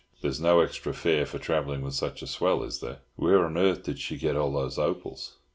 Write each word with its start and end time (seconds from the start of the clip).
There's 0.23 0.41
no 0.41 0.61
extra 0.61 0.95
fare 0.95 1.27
for 1.27 1.37
travelling 1.37 1.81
with 1.83 1.93
such 1.93 2.23
a 2.23 2.25
swell, 2.25 2.63
is 2.63 2.79
there? 2.79 3.01
Where 3.17 3.45
on 3.45 3.55
earth 3.55 3.83
did 3.83 3.99
she 3.99 4.17
get 4.17 4.35
all 4.35 4.51
those 4.51 4.79
opals?" 4.79 5.35